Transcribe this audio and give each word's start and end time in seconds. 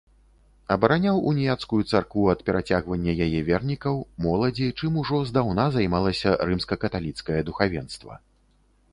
Абараняў 0.75 1.17
уніяцкую 1.31 1.81
царкву 1.91 2.23
ад 2.33 2.39
перацягвання 2.47 3.13
яе 3.25 3.41
вернікаў, 3.49 3.95
моладзі, 4.27 4.69
чым 4.79 4.97
ужо 5.01 5.19
здаўна 5.31 5.65
займалася 5.75 6.29
рымска-каталіцкае 6.51 7.37
духавенства. 7.51 8.17